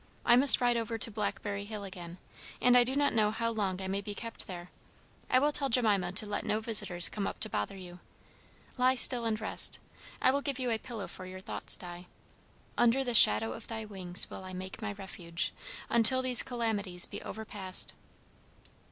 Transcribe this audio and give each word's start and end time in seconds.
"I 0.25 0.35
must 0.35 0.59
ride 0.59 0.77
over 0.77 0.97
to 0.97 1.11
Blackberry 1.11 1.63
Hill 1.63 1.83
again 1.83 2.17
and 2.59 2.75
I 2.75 2.83
do 2.83 2.95
not 2.95 3.13
know 3.13 3.29
how 3.29 3.51
long 3.51 3.79
I 3.79 3.87
may 3.87 4.01
be 4.01 4.15
kept 4.15 4.47
there. 4.47 4.71
I 5.29 5.37
will 5.37 5.51
tell 5.51 5.69
Jemima 5.69 6.11
to 6.13 6.25
let 6.25 6.43
no 6.43 6.59
visitors 6.59 7.07
come 7.07 7.27
up 7.27 7.39
to 7.41 7.51
bother 7.51 7.77
you. 7.77 7.99
Lie 8.79 8.95
still 8.95 9.25
and 9.25 9.39
rest. 9.39 9.77
I 10.19 10.31
will 10.31 10.41
give 10.41 10.57
you 10.57 10.71
a 10.71 10.79
pillow 10.79 11.07
for 11.07 11.27
your 11.27 11.39
thoughts, 11.39 11.77
Di. 11.77 12.07
'Under 12.79 13.03
the 13.03 13.13
shadow 13.13 13.53
of 13.53 13.67
thy 13.67 13.85
wings 13.85 14.27
will 14.27 14.43
I 14.43 14.53
make 14.53 14.81
my 14.81 14.93
refuge, 14.93 15.53
until 15.87 16.23
these 16.23 16.41
calamities 16.41 17.05
be 17.05 17.21
overpast.'" 17.21 17.93